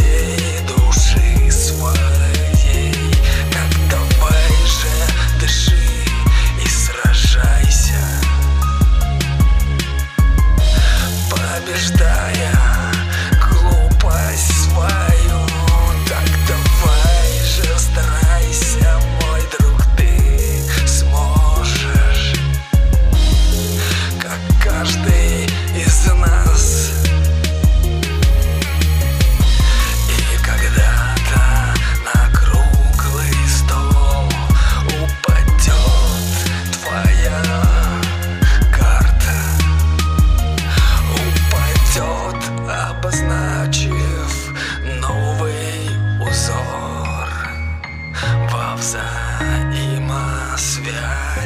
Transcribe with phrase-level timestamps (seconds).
[0.00, 0.69] shit.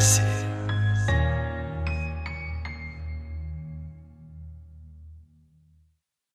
[0.05, 0.54] See.